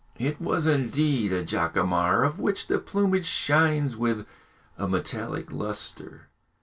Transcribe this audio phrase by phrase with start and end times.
[0.17, 4.25] It was indeed a jacamar, of which the plumage shines with
[4.75, 6.21] a metallic lustre.